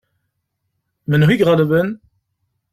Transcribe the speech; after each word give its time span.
Menhu 1.09 1.31
i 1.33 1.37
iɣelben? 1.41 1.89